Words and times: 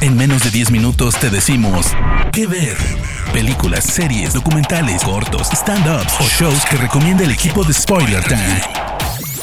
En 0.00 0.16
menos 0.16 0.44
de 0.44 0.50
10 0.50 0.70
minutos 0.70 1.16
te 1.18 1.30
decimos 1.30 1.86
qué 2.32 2.46
ver. 2.46 2.76
Películas, 3.32 3.84
series, 3.84 4.34
documentales, 4.34 5.02
cortos, 5.02 5.48
stand-ups 5.50 6.20
o 6.20 6.24
shows 6.24 6.64
que 6.66 6.76
recomienda 6.76 7.24
el 7.24 7.30
equipo 7.30 7.64
de 7.64 7.72
Spoiler 7.72 8.22
Time. 8.24 8.60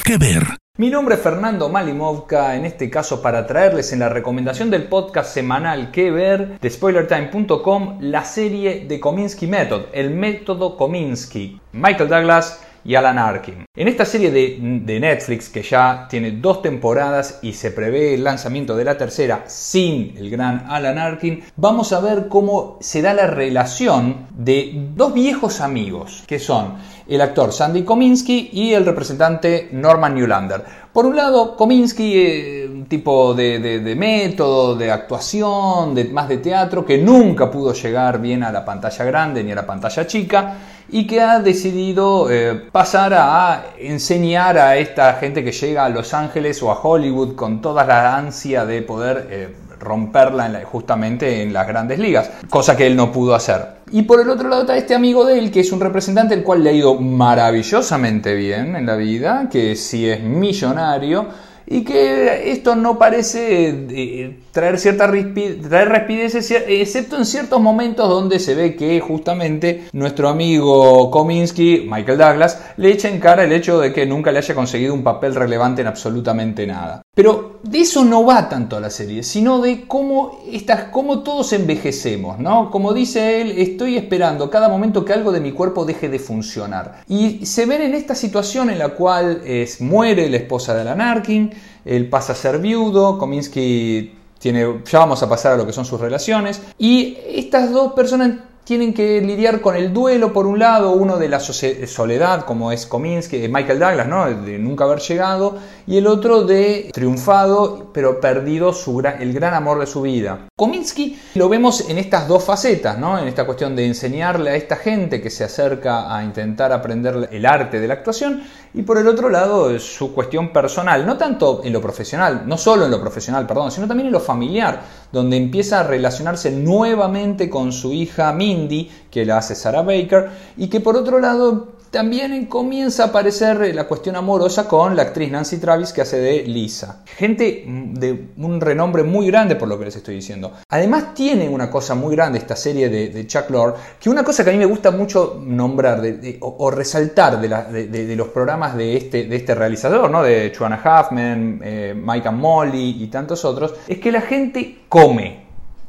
¿Qué 0.04 0.18
ver? 0.18 0.44
Mi 0.78 0.90
nombre 0.90 1.16
es 1.16 1.22
Fernando 1.22 1.70
Malimovka, 1.70 2.56
en 2.56 2.66
este 2.66 2.90
caso 2.90 3.22
para 3.22 3.46
traerles 3.46 3.92
en 3.94 4.00
la 4.00 4.10
recomendación 4.10 4.70
del 4.70 4.84
podcast 4.84 5.34
semanal 5.34 5.92
que 5.92 6.12
ver 6.12 6.60
de 6.60 6.70
spoilertime.com 6.70 7.98
la 8.00 8.24
serie 8.24 8.86
de 8.88 9.00
Kominsky 9.00 9.48
Method, 9.48 9.86
el 9.94 10.12
método 10.12 10.78
Kominsky. 10.78 11.60
Michael 11.74 12.10
Douglas 12.10 12.62
y 12.84 12.96
Alan 12.96 13.18
Arkin. 13.18 13.66
En 13.76 13.88
esta 13.88 14.06
serie 14.06 14.32
de, 14.32 14.58
de, 14.84 15.00
Netflix, 15.00 15.50
que 15.50 15.62
ya 15.62 16.08
tiene 16.10 16.32
dos 16.32 16.62
temporadas 16.62 17.40
y 17.42 17.54
se 17.54 17.72
prevé 17.72 18.16
el 18.16 18.24
lanzamiento 18.24 18.76
de 18.76 18.86
la 18.86 18.98
tercera 18.98 19.44
sin 19.48 20.18
el 20.18 20.30
gran 20.30 20.66
Alan 20.70 20.98
Arkin, 20.98 21.44
vamos 21.56 21.94
a 21.94 22.00
ver 22.00 22.28
cómo 22.28 22.78
se 22.82 23.02
da 23.02 23.14
la 23.14 23.28
relación 23.28 24.28
de 24.36 24.90
dos 24.96 25.14
viejos 25.14 25.62
amigos, 25.62 26.24
que 26.28 26.40
son 26.40 26.76
el 27.08 27.22
actor 27.22 27.52
Sandy 27.52 27.84
Kominsky 27.84 28.52
y 28.54 28.74
el 28.74 28.86
representante 28.86 29.70
Norman 29.72 30.16
Newlander. 30.16 30.64
Por 30.94 31.06
un 31.06 31.16
lado, 31.16 31.56
Kominsky, 31.56 32.14
eh, 32.16 32.70
un 32.70 32.86
tipo 32.86 33.34
de, 33.34 33.96
método, 33.98 34.76
de 34.76 34.92
actuación, 34.92 35.96
de, 35.96 36.06
más 36.06 36.28
de 36.28 36.38
teatro, 36.38 36.86
que 36.86 36.98
nunca 36.98 37.50
pudo 37.50 37.74
llegar 37.74 38.20
bien 38.22 38.44
a 38.44 38.52
la 38.52 38.66
pantalla 38.66 39.06
grande 39.06 39.44
ni 39.44 39.52
a 39.52 39.56
la 39.56 39.66
pantalla 39.66 40.06
chica, 40.06 40.56
y 40.92 41.08
que 41.08 41.22
ha 41.22 41.40
decidido 41.40 42.30
eh, 42.30 42.54
pasar 42.72 43.14
a 43.14 43.64
enseñar 43.80 44.58
a 44.58 44.78
esta 44.78 45.14
gente 45.14 45.44
que 45.44 45.52
llega 45.52 45.86
a 45.86 45.90
Los 45.90 46.14
Ángeles 46.14 46.62
o 46.62 46.70
a 46.70 46.80
Hollywood 46.82 47.36
con 47.36 47.62
toda 47.62 47.86
la 47.86 48.18
ansia 48.18 48.66
de 48.66 48.82
poder 48.82 49.28
eh, 49.30 49.56
romperla 49.80 50.62
justamente 50.66 51.42
en 51.42 51.54
las 51.54 51.68
grandes 51.68 51.98
ligas, 51.98 52.30
cosa 52.50 52.76
que 52.76 52.86
él 52.86 52.96
no 52.96 53.12
pudo 53.12 53.34
hacer. 53.34 53.82
Y 53.92 54.04
por 54.04 54.20
el 54.20 54.30
otro 54.30 54.48
lado 54.48 54.62
está 54.62 54.78
este 54.78 54.94
amigo 54.94 55.26
de 55.26 55.40
él, 55.40 55.52
que 55.52 55.62
es 55.62 55.72
un 55.72 55.80
representante 55.80 56.34
el 56.34 56.44
cual 56.44 56.64
le 56.64 56.70
ha 56.70 56.74
ido 56.74 56.96
maravillosamente 56.96 58.36
bien 58.36 58.76
en 58.76 58.86
la 58.86 58.96
vida, 58.96 59.48
que 59.52 59.76
si 59.76 60.10
es 60.10 60.22
millonario, 60.22 61.28
y 61.72 61.86
que 61.86 62.52
esto 62.52 62.76
no 62.76 62.98
parece 62.98 63.70
eh, 63.70 64.40
traer 64.52 64.78
cierta 64.78 65.10
traer 65.10 65.88
respidez, 65.88 66.36
excepto 66.52 67.18
en 67.18 67.26
ciertos 67.26 67.62
momentos 67.62 68.10
donde 68.10 68.40
se 68.40 68.56
ve 68.56 68.76
que 68.76 69.00
justamente 69.00 69.86
nuestro 69.94 70.28
amigo 70.28 71.10
Kominsky, 71.10 71.88
Michael 71.90 72.18
Douglas, 72.18 72.62
le 72.76 72.92
echa 72.92 73.08
en 73.08 73.22
cara 73.22 73.46
el 73.46 73.54
hecho 73.54 73.80
de 73.80 73.94
que 73.94 74.06
nunca 74.06 74.34
le 74.34 74.40
haya 74.40 74.54
conseguido 74.54 74.94
un 74.94 75.04
papel 75.04 75.34
relevante 75.34 75.82
en 75.82 75.88
absolutamente 75.88 76.68
nada. 76.68 77.04
Pero 77.14 77.60
de 77.64 77.80
eso 77.80 78.06
no 78.06 78.26
va 78.26 78.48
tanto 78.48 78.80
la 78.80 78.90
serie, 78.90 79.22
sino 79.24 79.60
de 79.60 79.86
cómo, 79.86 80.40
estas, 80.50 80.86
cómo 80.86 81.24
todos 81.24 81.52
envejecemos, 81.52 82.40
¿no? 82.40 82.72
Como 82.72 82.94
dice 82.94 83.42
él, 83.42 83.52
estoy 83.58 83.98
esperando 83.98 84.50
cada 84.50 84.70
momento 84.70 85.04
que 85.04 85.12
algo 85.12 85.34
de 85.34 85.42
mi 85.42 85.52
cuerpo 85.52 85.84
deje 85.84 86.08
de 86.08 86.20
funcionar. 86.20 87.04
Y 87.10 87.46
se 87.46 87.66
ven 87.66 87.82
en 87.82 87.96
esta 87.96 88.16
situación 88.16 88.70
en 88.70 88.80
la 88.80 88.90
cual 88.90 89.42
es, 89.46 89.82
muere 89.82 90.30
la 90.30 90.38
esposa 90.38 90.74
de 90.74 90.82
Alan 90.82 91.02
Arkin, 91.02 91.52
él 91.84 92.08
pasa 92.08 92.32
a 92.32 92.36
ser 92.36 92.60
viudo, 92.60 93.18
Kominsky 93.18 94.14
tiene, 94.40 94.82
ya 94.90 95.00
vamos 95.00 95.22
a 95.22 95.28
pasar 95.28 95.52
a 95.52 95.58
lo 95.58 95.66
que 95.66 95.74
son 95.74 95.84
sus 95.84 96.00
relaciones, 96.00 96.62
y 96.78 97.18
estas 97.28 97.74
dos 97.74 97.92
personas 97.92 98.38
tienen 98.64 98.94
que 98.94 99.22
lidiar 99.22 99.62
con 99.62 99.76
el 99.76 99.92
duelo, 99.92 100.32
por 100.32 100.46
un 100.46 100.60
lado, 100.60 100.92
uno 100.92 101.18
de 101.18 101.30
la 101.30 101.40
soledad, 101.40 102.46
como 102.46 102.72
es 102.72 102.86
Kominsky, 102.86 103.48
Michael 103.48 103.80
Douglas, 103.80 104.08
¿no? 104.08 104.30
de 104.30 104.60
nunca 104.60 104.84
haber 104.84 105.00
llegado, 105.00 105.58
y 105.88 105.98
el 105.98 106.08
otro 106.08 106.44
de 106.44 106.90
triunfado, 106.94 107.90
pero 107.94 108.20
perdido 108.20 108.72
su 108.72 109.02
el 109.02 109.34
gran 109.34 109.54
amor 109.54 109.80
de 109.80 109.88
su 109.88 110.02
vida. 110.02 110.48
Kominsky 110.56 111.20
lo 111.36 111.50
vemos 111.50 111.90
en 111.90 111.98
estas 111.98 112.28
dos 112.28 112.44
facetas, 112.44 112.98
¿no? 112.98 113.18
en 113.18 113.28
esta 113.28 113.46
cuestión 113.46 113.76
de 113.76 113.86
enseñarle 113.86 114.52
a 114.52 114.56
esta 114.56 114.76
gente 114.76 115.22
que 115.22 115.30
se 115.30 115.44
acerca 115.44 116.16
a 116.16 116.24
intentar 116.24 116.72
aprender 116.72 117.30
el 117.32 117.46
arte 117.46 117.80
de 117.80 117.88
la 117.88 117.96
actuación, 117.96 118.44
y 118.74 118.84
por 118.84 118.98
el 118.98 119.08
otro 119.08 119.30
lado 119.30 119.78
su 119.80 120.14
cuestión 120.14 120.54
personal, 120.54 121.06
no 121.06 121.18
tanto 121.18 121.62
en 121.64 121.74
lo 121.74 121.82
profesional, 121.82 122.44
no 122.46 122.58
solo 122.58 122.86
en 122.86 122.92
lo 122.92 123.02
profesional, 123.02 123.46
perdón, 123.46 123.72
sino 123.72 123.88
también 123.88 124.08
en 124.08 124.14
lo 124.14 124.20
familiar, 124.20 124.82
donde 125.12 125.38
empieza 125.38 125.80
a 125.80 125.84
relacionarse 125.84 126.52
nuevamente 126.52 127.50
con 127.50 127.72
su 127.72 127.94
hija 127.94 128.32
Mindy, 128.34 128.90
que 129.10 129.26
la 129.26 129.38
hace 129.38 129.56
Sarah 129.56 129.82
Baker, 129.82 130.30
y 130.58 130.68
que 130.68 130.80
por 130.80 130.96
otro 130.96 131.20
lado 131.20 131.81
también 131.92 132.46
comienza 132.46 133.04
a 133.04 133.08
aparecer 133.08 133.76
la 133.76 133.84
cuestión 133.84 134.16
amorosa 134.16 134.68
con 134.68 134.96
la 134.96 135.04
actriz 135.04 135.30
Nancy 135.30 135.58
Travis 135.58 135.92
que 135.92 136.02
hace 136.02 136.20
de 136.20 136.44
Lisa. 136.44 137.04
Gente 137.06 137.66
de 137.68 138.30
un 138.38 138.62
renombre 138.62 139.04
muy 139.04 139.28
grande 139.28 139.58
por 139.58 139.68
lo 139.68 139.78
que 139.78 139.86
les 139.86 139.98
estoy 139.98 140.16
diciendo. 140.16 140.54
Además 140.70 141.14
tiene 141.14 141.50
una 141.50 141.70
cosa 141.70 141.94
muy 141.94 142.16
grande 142.16 142.40
esta 142.40 142.56
serie 142.56 142.88
de, 142.90 143.28
Chuck 143.28 143.50
Lorre, 143.50 143.76
que 144.00 144.10
una 144.10 144.24
cosa 144.24 144.44
que 144.44 144.50
a 144.50 144.54
mí 144.54 144.60
me 144.60 144.66
gusta 144.66 144.90
mucho 144.92 145.40
nombrar 145.46 146.02
o, 146.40 146.72
resaltar 146.72 147.40
de, 147.42 148.16
los 148.16 148.30
programas 148.30 148.76
de 148.76 148.96
este, 148.96 149.36
este 149.36 149.54
realizador, 149.54 150.10
¿no? 150.10 150.24
de 150.24 150.52
Chuana 150.54 150.78
Huffman, 150.78 151.60
eh, 151.64 151.94
Mike 151.96 152.32
Molly 152.32 153.04
y 153.04 153.08
tantos 153.08 153.44
otros, 153.44 153.76
es 153.88 154.00
que 154.00 154.12
la 154.12 154.22
gente 154.22 154.80
come. 154.88 155.41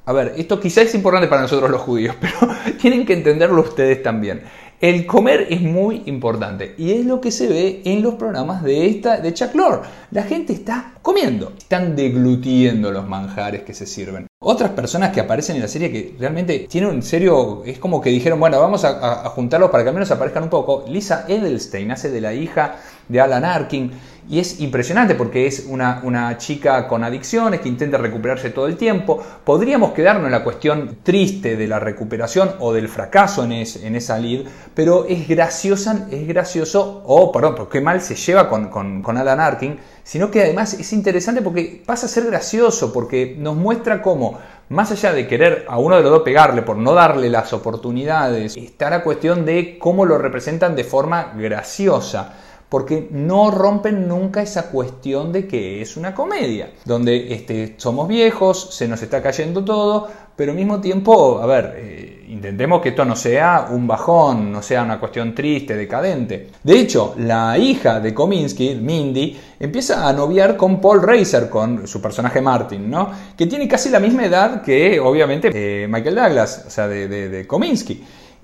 A 0.04 0.12
ver, 0.12 0.34
esto 0.36 0.58
quizás 0.58 0.86
es 0.86 0.94
importante 0.96 1.28
para 1.28 1.42
nosotros 1.42 1.70
los 1.70 1.80
judíos, 1.80 2.16
pero 2.20 2.36
tienen 2.80 3.06
que 3.06 3.12
entenderlo 3.12 3.60
ustedes 3.60 4.02
también. 4.02 4.42
El 4.80 5.06
comer 5.06 5.46
es 5.48 5.60
muy 5.60 6.02
importante 6.06 6.74
y 6.76 6.90
es 6.90 7.06
lo 7.06 7.20
que 7.20 7.30
se 7.30 7.46
ve 7.46 7.82
en 7.84 8.02
los 8.02 8.14
programas 8.14 8.64
de 8.64 8.86
esta 8.86 9.18
de 9.18 9.32
Chuck 9.32 9.54
Lorre. 9.54 9.82
La 10.10 10.24
gente 10.24 10.52
está 10.52 10.94
comiendo, 11.02 11.52
están 11.56 11.94
deglutiendo 11.94 12.90
los 12.90 13.06
manjares 13.06 13.62
que 13.62 13.74
se 13.74 13.86
sirven. 13.86 14.26
Otras 14.40 14.70
personas 14.70 15.12
que 15.12 15.20
aparecen 15.20 15.54
en 15.54 15.62
la 15.62 15.68
serie 15.68 15.92
que 15.92 16.16
realmente 16.18 16.66
tienen 16.68 16.90
un 16.90 17.02
serio, 17.02 17.62
es 17.64 17.78
como 17.78 18.00
que 18.00 18.10
dijeron, 18.10 18.40
bueno, 18.40 18.58
vamos 18.58 18.84
a, 18.84 19.24
a 19.24 19.28
juntarlos 19.28 19.70
para 19.70 19.84
que 19.84 19.90
al 19.90 19.94
menos 19.94 20.10
aparezcan 20.10 20.42
un 20.42 20.50
poco. 20.50 20.84
Lisa 20.88 21.26
Edelstein 21.28 21.92
hace 21.92 22.10
de 22.10 22.20
la 22.20 22.34
hija 22.34 22.74
de 23.12 23.20
Alan 23.20 23.44
Arkin. 23.44 23.92
Y 24.28 24.38
es 24.38 24.60
impresionante 24.60 25.14
porque 25.16 25.46
es 25.46 25.66
una, 25.68 26.00
una, 26.04 26.38
chica 26.38 26.86
con 26.86 27.02
adicciones 27.02 27.60
que 27.60 27.68
intenta 27.68 27.98
recuperarse 27.98 28.50
todo 28.50 28.68
el 28.68 28.76
tiempo. 28.76 29.22
Podríamos 29.44 29.92
quedarnos 29.92 30.26
en 30.26 30.32
la 30.32 30.44
cuestión 30.44 30.98
triste 31.02 31.56
de 31.56 31.66
la 31.66 31.80
recuperación 31.80 32.52
o 32.60 32.72
del 32.72 32.88
fracaso 32.88 33.44
en, 33.44 33.52
en 33.52 33.96
esa 33.96 34.18
lead, 34.18 34.46
pero 34.74 35.04
es 35.06 35.28
es 35.28 36.28
gracioso, 36.28 37.02
o 37.04 37.16
oh, 37.16 37.32
perdón, 37.32 37.68
qué 37.70 37.80
mal 37.80 38.00
se 38.00 38.14
lleva 38.14 38.48
con, 38.48 38.68
con, 38.68 39.02
con 39.02 39.16
Alan 39.16 39.40
Arkin, 39.40 39.78
sino 40.04 40.30
que 40.30 40.42
además 40.42 40.74
es 40.74 40.92
interesante 40.92 41.42
porque 41.42 41.82
pasa 41.84 42.06
a 42.06 42.08
ser 42.08 42.24
gracioso, 42.24 42.92
porque 42.92 43.36
nos 43.38 43.56
muestra 43.56 44.00
cómo 44.00 44.38
más 44.68 44.90
allá 44.90 45.12
de 45.12 45.26
querer 45.26 45.66
a 45.68 45.78
uno 45.78 45.96
de 45.96 46.02
los 46.02 46.10
dos 46.10 46.22
pegarle 46.22 46.62
por 46.62 46.76
no 46.76 46.94
darle 46.94 47.28
las 47.28 47.52
oportunidades, 47.52 48.56
está 48.56 48.88
la 48.88 49.02
cuestión 49.02 49.44
de 49.44 49.78
cómo 49.78 50.06
lo 50.06 50.16
representan 50.16 50.74
de 50.74 50.84
forma 50.84 51.34
graciosa 51.36 52.32
porque 52.72 53.06
no 53.10 53.50
rompen 53.50 54.08
nunca 54.08 54.40
esa 54.40 54.70
cuestión 54.70 55.30
de 55.30 55.46
que 55.46 55.82
es 55.82 55.98
una 55.98 56.14
comedia, 56.14 56.70
donde 56.86 57.34
este, 57.34 57.74
somos 57.76 58.08
viejos, 58.08 58.74
se 58.74 58.88
nos 58.88 59.02
está 59.02 59.20
cayendo 59.20 59.62
todo, 59.62 60.08
pero 60.34 60.52
al 60.52 60.56
mismo 60.56 60.80
tiempo, 60.80 61.38
a 61.42 61.44
ver, 61.44 61.74
eh, 61.76 62.24
intentemos 62.28 62.80
que 62.80 62.88
esto 62.88 63.04
no 63.04 63.14
sea 63.14 63.66
un 63.70 63.86
bajón, 63.86 64.50
no 64.50 64.62
sea 64.62 64.84
una 64.84 64.98
cuestión 64.98 65.34
triste, 65.34 65.76
decadente. 65.76 66.48
De 66.62 66.80
hecho, 66.80 67.14
la 67.18 67.58
hija 67.58 68.00
de 68.00 68.14
Kominsky, 68.14 68.76
Mindy, 68.76 69.38
empieza 69.60 70.08
a 70.08 70.12
noviar 70.14 70.56
con 70.56 70.80
Paul 70.80 71.02
Reiser, 71.02 71.50
con 71.50 71.86
su 71.86 72.00
personaje 72.00 72.40
Martin, 72.40 72.88
¿no? 72.88 73.10
Que 73.36 73.44
tiene 73.44 73.68
casi 73.68 73.90
la 73.90 74.00
misma 74.00 74.24
edad 74.24 74.62
que, 74.62 74.98
obviamente, 74.98 75.50
eh, 75.52 75.86
Michael 75.86 76.14
Douglas, 76.14 76.64
o 76.68 76.70
sea, 76.70 76.88
de, 76.88 77.06
de, 77.06 77.28
de 77.28 77.46
Kominsky. 77.46 78.02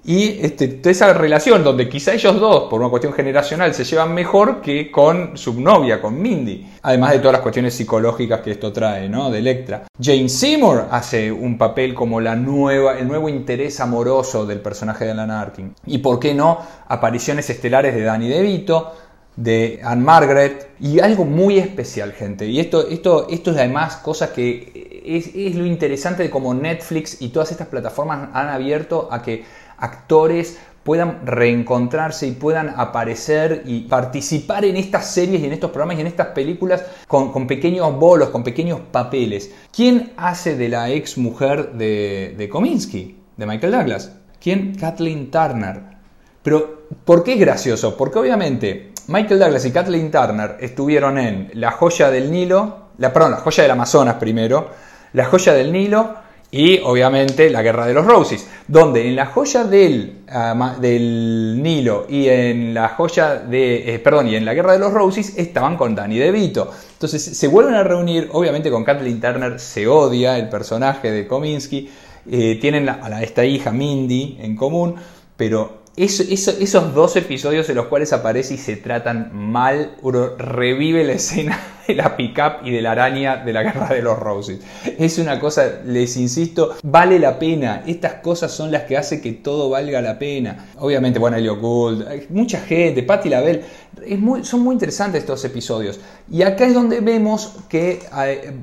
Y 0.09 0.39
este, 0.41 0.81
esa 0.89 1.13
relación 1.13 1.63
donde 1.63 1.87
quizá 1.87 2.15
ellos 2.15 2.41
dos, 2.41 2.71
por 2.71 2.81
una 2.81 2.89
cuestión 2.89 3.13
generacional, 3.13 3.75
se 3.75 3.85
llevan 3.85 4.15
mejor 4.15 4.63
que 4.63 4.91
con 4.91 5.37
su 5.37 5.61
novia, 5.61 6.01
con 6.01 6.19
Mindy. 6.19 6.67
Además 6.81 7.13
de 7.13 7.19
todas 7.19 7.35
las 7.35 7.43
cuestiones 7.43 7.75
psicológicas 7.75 8.41
que 8.41 8.53
esto 8.53 8.73
trae, 8.73 9.07
¿no? 9.07 9.31
De 9.31 9.41
Electra. 9.41 9.85
Jane 10.01 10.31
Seymour 10.31 10.87
hace 10.91 11.31
un 11.31 11.59
papel 11.59 11.93
como 11.93 12.23
la 12.23 12.35
nueva, 12.37 12.99
el 12.99 13.07
nuevo 13.07 13.29
interés 13.29 13.81
amoroso 13.81 14.47
del 14.47 14.61
personaje 14.61 15.05
de 15.05 15.11
Alan 15.11 15.31
Arkin. 15.31 15.75
Y 15.85 15.99
por 15.99 16.19
qué 16.19 16.33
no, 16.33 16.59
apariciones 16.87 17.51
estelares 17.51 17.95
de 17.95 18.01
Danny 18.01 18.31
DeVito, 18.31 18.95
de 19.37 19.79
Anne 19.85 20.03
Margaret 20.03 20.71
y 20.81 21.01
algo 21.01 21.27
muy 21.27 21.59
especial, 21.59 22.13
gente. 22.13 22.47
Y 22.47 22.61
esto, 22.61 22.89
esto, 22.89 23.29
esto 23.29 23.51
es 23.51 23.59
además 23.59 23.97
cosa 23.97 24.33
que 24.33 25.03
es 25.05 25.55
lo 25.55 25.67
interesante 25.67 26.23
de 26.23 26.31
cómo 26.31 26.55
Netflix 26.55 27.21
y 27.21 27.29
todas 27.29 27.51
estas 27.51 27.69
plataformas 27.69 28.31
han 28.33 28.49
abierto 28.49 29.09
a 29.11 29.23
que 29.23 29.45
actores 29.79 30.59
puedan 30.89 31.27
reencontrarse 31.27 32.27
y 32.27 32.33
puedan 32.33 32.73
aparecer 32.75 33.63
y 33.67 33.81
participar 33.81 34.65
en 34.65 34.77
estas 34.77 35.11
series 35.13 35.43
y 35.43 35.45
en 35.45 35.53
estos 35.53 35.71
programas 35.71 35.99
y 35.99 36.01
en 36.01 36.07
estas 36.07 36.29
películas 36.29 36.83
con, 37.07 37.47
pequeños 37.47 37.95
bolos, 37.99 38.31
con 38.31 38.43
pequeños 38.43 38.81
papeles. 38.91 39.51
¿Quién 39.71 40.13
hace 40.17 40.57
de 40.57 40.71
la 40.71 40.91
ex 40.91 41.19
mujer 41.19 41.73
de, 41.73 42.35
de 42.39 42.49
Kominsky, 42.49 43.19
de 43.37 43.47
Michael 43.47 43.73
Douglas? 43.73 44.13
¿Quién? 44.41 44.75
Kathleen 44.77 45.31
Turner. 45.31 45.83
Pero, 46.43 46.85
¿por 47.05 47.23
qué 47.23 47.35
es 47.35 47.41
gracioso? 47.41 47.95
Porque 47.95 48.21
obviamente 48.21 48.93
Michael 49.09 49.41
Douglas 49.41 49.67
y 49.67 49.73
Kathleen 49.73 50.11
Turner 50.11 50.57
estuvieron 50.61 51.19
en 51.19 51.51
La 51.53 51.73
joya 51.73 52.11
del 52.11 52.31
Nilo, 52.31 52.89
la, 52.97 53.13
perdón, 53.13 53.33
La 53.33 53.39
joya 53.39 53.65
del 53.65 53.73
Amazonas 53.73 54.15
primero, 54.15 54.71
La 55.13 55.27
joya 55.27 55.53
del 55.53 55.71
Nilo 55.71 56.28
y 56.51 56.79
obviamente 56.81 57.51
la 57.51 57.63
Guerra 57.63 57.87
de 57.87 57.95
los 57.95 58.07
Roses, 58.07 58.47
donde 58.67 59.07
en 59.07 59.17
la 59.17 59.27
joya 59.27 59.65
del, 59.65 60.21
ah, 60.31 60.77
del 60.81 61.61
Nilo 61.63 62.07
y 62.09 62.29
en 62.29 62.73
la 62.73 62.89
joya 62.91 63.37
de, 63.37 63.95
eh, 63.95 63.99
perdón, 63.99 64.29
y 64.29 64.37
en 64.37 64.45
la 64.45 64.55
Guerra 64.55 64.73
de 64.73 64.79
los 64.79 64.93
Roses 64.93 65.35
estaban 65.37 65.77
con 65.77 65.95
Danny 65.95 66.19
DeVito. 66.19 66.71
Entonces 66.93 67.23
se 67.23 67.49
vuelven 67.49 67.75
a 67.75 67.85
reunir, 67.85 68.29
obviamente 68.33 68.71
con 68.71 68.85
Kathleen 68.85 69.21
Turner 69.21 69.61
se 69.61 69.87
odia 69.87 70.39
el 70.39 70.49
personaje 70.49 71.11
de 71.11 71.27
Kominsky, 71.27 71.91
eh, 72.31 72.59
tienen 72.61 72.89
a 72.89 73.23
esta 73.23 73.45
hija 73.45 73.71
Mindy 73.71 74.39
en 74.41 74.57
común, 74.57 74.97
pero 75.37 75.79
esos 75.97 76.95
dos 76.95 77.17
episodios 77.17 77.69
en 77.69 77.77
los 77.77 77.87
cuales 77.87 78.13
aparece 78.13 78.55
y 78.55 78.59
se 78.59 78.77
tratan 78.77 79.31
mal, 79.35 79.97
revive 80.39 81.05
la 81.05 81.13
escena 81.15 81.61
de 81.89 81.95
la 81.95 82.17
pickup 82.17 82.65
y 82.65 82.71
de 82.71 82.83
la 82.83 82.93
araña 82.93 83.39
de 83.39 83.53
la 83.53 83.63
guerra 83.63 83.89
de 83.89 84.03
los 84.03 84.19
Roses. 84.19 84.61
Es 84.99 85.19
una 85.19 85.41
cosa, 85.41 85.81
les 85.85 86.17
insisto, 86.17 86.77
vale 86.83 87.19
la 87.19 87.39
pena. 87.39 87.83
Estas 87.87 88.15
cosas 88.15 88.53
son 88.53 88.71
las 88.71 88.83
que 88.83 88.97
hacen 88.97 89.21
que 89.23 89.33
todo 89.33 89.71
valga 89.71 90.01
la 90.03 90.19
pena. 90.19 90.69
Obviamente, 90.79 91.19
bueno, 91.19 91.39
Elio 91.39 91.57
Gould, 91.57 92.05
mucha 92.29 92.61
gente, 92.61 93.03
Patti 93.03 93.31
LaBelle, 93.31 93.65
son 94.43 94.61
muy 94.61 94.75
interesantes 94.75 95.23
estos 95.23 95.45
episodios. 95.45 95.99
Y 96.31 96.43
acá 96.43 96.67
es 96.67 96.75
donde 96.75 97.01
vemos 97.01 97.57
que 97.69 98.01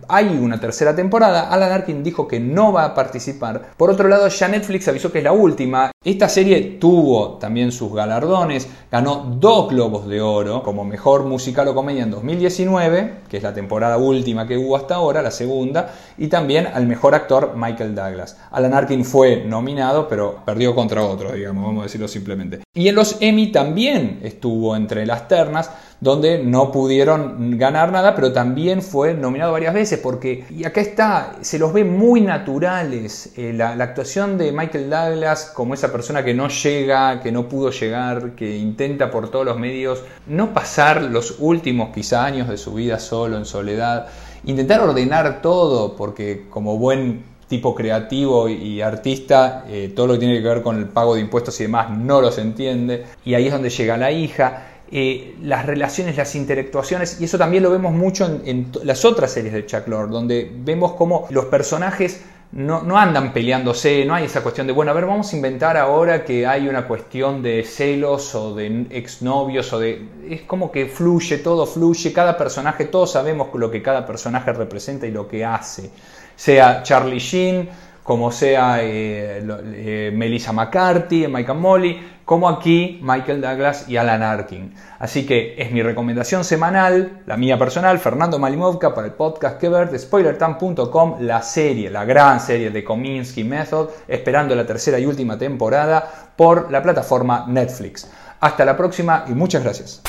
hay 0.07 0.27
una 0.27 0.59
tercera 0.59 0.95
temporada. 0.95 1.49
Alan 1.49 1.71
Arkin 1.71 2.03
dijo 2.03 2.27
que 2.27 2.39
no 2.39 2.71
va 2.71 2.85
a 2.85 2.93
participar. 2.93 3.71
Por 3.75 3.89
otro 3.89 4.07
lado, 4.07 4.27
ya 4.27 4.47
Netflix 4.47 4.87
avisó 4.87 5.11
que 5.11 5.17
es 5.17 5.23
la 5.23 5.31
última. 5.31 5.91
Esta 6.03 6.29
serie 6.29 6.77
tuvo 6.79 7.37
también 7.39 7.71
sus 7.71 7.91
galardones. 7.91 8.67
Ganó 8.91 9.35
dos 9.39 9.69
Globos 9.69 10.07
de 10.07 10.21
Oro 10.21 10.61
como 10.61 10.85
mejor 10.85 11.25
musical 11.25 11.67
o 11.67 11.73
comedia 11.73 12.03
en 12.03 12.11
2019, 12.11 13.14
que 13.29 13.37
es 13.37 13.43
la 13.43 13.53
temporada 13.53 13.97
última 13.97 14.47
que 14.47 14.57
hubo 14.57 14.75
hasta 14.75 14.95
ahora, 14.95 15.21
la 15.21 15.31
segunda. 15.31 15.93
Y 16.17 16.27
también 16.27 16.67
al 16.67 16.87
mejor 16.87 17.15
actor 17.15 17.53
Michael 17.55 17.95
Douglas. 17.95 18.37
Alan 18.51 18.73
Arkin 18.73 19.05
fue 19.05 19.43
nominado, 19.45 20.07
pero 20.07 20.39
perdió 20.45 20.75
contra 20.75 21.03
otro, 21.03 21.31
digamos, 21.31 21.65
vamos 21.65 21.81
a 21.81 21.83
decirlo 21.85 22.07
simplemente. 22.07 22.61
Y 22.73 22.87
en 22.87 22.95
los 22.95 23.17
Emmy 23.21 23.51
también 23.51 24.19
estuvo 24.23 24.75
entre 24.75 25.05
las 25.05 25.27
ternas, 25.27 25.71
donde 26.01 26.43
no 26.43 26.71
pudieron 26.71 27.57
ganar 27.57 27.91
nada, 27.91 28.15
pero 28.15 28.33
también 28.33 28.81
fue 28.81 29.13
nominado 29.13 29.53
varias 29.53 29.73
veces, 29.73 29.99
porque, 29.99 30.45
y 30.49 30.65
acá 30.65 30.81
está, 30.81 31.35
se 31.41 31.57
los 31.57 31.73
ve 31.73 31.83
muy 31.83 32.21
naturales, 32.21 33.33
eh, 33.37 33.53
la, 33.53 33.71
actuación 33.71 34.37
de 34.37 34.51
Michael 34.51 34.89
Douglas 34.89 35.51
como 35.55 35.73
esa 35.73 35.91
persona 35.91 36.23
que 36.23 36.33
no 36.33 36.49
llega, 36.49 37.21
que 37.21 37.31
no 37.31 37.47
pudo 37.47 37.71
llegar, 37.71 38.31
que 38.31 38.57
intenta 38.57 39.09
por 39.11 39.29
todos 39.29 39.45
los 39.45 39.57
medios 39.57 40.03
no 40.27 40.53
pasar 40.53 41.01
los 41.03 41.35
últimos 41.39 41.93
quizá 41.93 42.25
años 42.25 42.49
de 42.49 42.57
su 42.57 42.73
vida 42.73 42.99
solo, 42.99 43.37
en 43.37 43.45
soledad, 43.45 44.07
intentar 44.43 44.81
ordenar 44.81 45.41
todo, 45.41 45.95
porque 45.95 46.45
como 46.49 46.77
buen 46.77 47.23
tipo 47.47 47.75
creativo 47.75 48.49
y 48.49 48.81
artista, 48.81 49.65
eh, 49.69 49.93
todo 49.95 50.07
lo 50.07 50.13
que 50.13 50.19
tiene 50.19 50.41
que 50.41 50.47
ver 50.47 50.61
con 50.61 50.77
el 50.77 50.85
pago 50.85 51.15
de 51.15 51.21
impuestos 51.21 51.59
y 51.59 51.63
demás 51.63 51.91
no 51.91 52.21
los 52.21 52.37
entiende, 52.37 53.05
y 53.23 53.35
ahí 53.35 53.47
es 53.47 53.53
donde 53.53 53.69
llega 53.69 53.97
la 53.97 54.11
hija, 54.11 54.74
eh, 54.91 55.35
las 55.41 55.65
relaciones, 55.65 56.15
las 56.15 56.35
interactuaciones, 56.35 57.19
y 57.19 57.25
eso 57.25 57.37
también 57.37 57.63
lo 57.63 57.71
vemos 57.71 57.91
mucho 57.91 58.41
en, 58.45 58.71
las 58.83 59.03
otras 59.03 59.31
series 59.31 59.53
de 59.53 59.65
Chuck 59.65 59.87
Lorre, 59.87 60.11
donde 60.11 60.51
vemos 60.55 60.93
cómo 60.93 61.27
los 61.31 61.45
personajes 61.45 62.21
no, 62.51 62.83
no, 62.83 62.97
andan 62.97 63.33
peleándose, 63.33 64.05
no 64.05 64.13
hay 64.13 64.25
esa 64.25 64.41
cuestión 64.41 64.67
de, 64.67 64.73
bueno, 64.73 64.91
a 64.91 64.93
ver, 64.93 65.05
vamos 65.05 65.33
a 65.33 65.35
inventar 65.35 65.75
ahora 65.75 66.23
que 66.23 66.45
hay 66.45 66.67
una 66.67 66.87
cuestión 66.87 67.41
de 67.41 67.63
celos 67.63 68.35
o 68.35 68.53
de 68.55 68.85
exnovios 68.91 69.73
o 69.73 69.79
de... 69.79 70.07
Es 70.29 70.43
como 70.43 70.71
que 70.71 70.85
fluye, 70.85 71.39
todo 71.39 71.65
fluye, 71.65 72.13
cada 72.13 72.37
personaje, 72.37 72.85
todos 72.85 73.11
sabemos 73.11 73.49
lo 73.55 73.71
que 73.71 73.81
cada 73.81 74.05
personaje 74.05 74.53
representa 74.53 75.07
y 75.07 75.11
lo 75.11 75.27
que 75.27 75.43
hace. 75.43 75.89
Sea 76.35 76.83
Charlie 76.83 77.19
Sheen, 77.19 77.67
como 78.05 78.31
sea 78.31 78.83
eh, 78.83 79.43
eh, 79.43 80.11
Melissa 80.13 80.53
McCarthy, 80.53 81.25
and 81.25 81.49
Molly, 81.55 81.99
como 82.25 82.49
aquí 82.49 82.99
Michael 83.01 83.39
Douglas 83.39 83.85
y 83.87 83.97
Alan 83.97 84.23
Arkin. 84.23 84.73
Así 84.99 85.25
que 85.25 85.55
es 85.57 85.71
mi 85.71 85.81
recomendación 85.83 86.43
semanal, 86.43 87.21
la 87.25 87.37
mía 87.37 87.57
personal, 87.57 87.99
Fernando 87.99 88.39
Malimovka 88.39 88.93
para 88.93 89.07
el 89.07 89.13
podcast 89.13 89.59
que 89.59 89.69
ver 89.69 89.91
de 89.91 89.99
spoilertime.com, 89.99 91.17
la 91.21 91.41
serie, 91.43 91.89
la 91.89 92.03
gran 92.03 92.39
serie 92.39 92.71
de 92.71 92.83
Kominsky 92.83 93.43
Method, 93.43 93.89
esperando 94.07 94.55
la 94.55 94.65
tercera 94.65 94.99
y 94.99 95.05
última 95.05 95.37
temporada 95.37 96.31
por 96.35 96.71
la 96.71 96.81
plataforma 96.81 97.45
Netflix. 97.47 98.09
Hasta 98.39 98.65
la 98.65 98.75
próxima 98.75 99.25
y 99.27 99.31
muchas 99.31 99.63
gracias. 99.63 100.01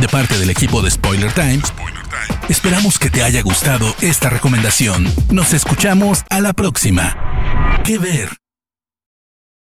De 0.00 0.08
parte 0.08 0.38
del 0.38 0.50
equipo 0.50 0.80
de 0.80 0.90
Spoiler 0.90 1.32
Times, 1.32 1.72
esperamos 2.48 2.98
que 2.98 3.10
te 3.10 3.22
haya 3.22 3.42
gustado 3.42 3.86
esta 4.00 4.30
recomendación. 4.30 5.04
Nos 5.30 5.52
escuchamos 5.52 6.24
a 6.30 6.40
la 6.40 6.52
próxima. 6.52 7.16
¿Qué 7.84 7.98
ver? 7.98 8.47